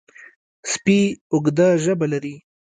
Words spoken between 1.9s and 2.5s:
لري.